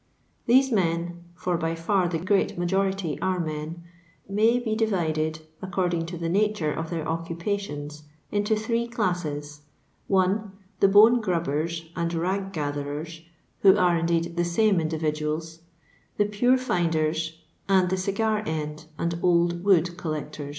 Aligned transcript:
Thibb 0.49 0.71
men, 0.71 1.25
for 1.35 1.57
by 1.57 1.75
&r 1.75 2.09
the 2.09 2.17
gteat 2.17 2.57
majority 2.57 3.21
are 3.21 3.39
men, 3.39 3.83
may 4.27 4.57
be 4.57 4.75
divided, 4.75 5.41
according 5.61 6.07
to 6.07 6.17
the 6.17 6.27
nature 6.27 6.73
of 6.73 6.89
their 6.89 7.05
occnpationi, 7.05 8.01
into 8.31 8.55
three 8.55 8.87
rliiiri:— 8.89 9.59
1. 10.07 10.51
The 10.79 10.87
bone 10.87 11.21
gmbben 11.21 11.89
and 11.95 12.11
rag 12.15 12.51
gatheren, 12.51 13.21
who 13.59 13.73
are^ 13.73 13.99
indeed, 13.99 14.35
the 14.37 14.43
same 14.43 14.77
indiTidoals, 14.79 15.59
the 16.17 16.25
pure 16.25 16.57
finden^ 16.57 17.35
and 17.69 17.91
the 17.91 17.97
cigar 17.97 18.41
end 18.47 18.85
and 18.97 19.19
old 19.21 19.63
wood 19.63 19.85
oollecton. 19.99 20.49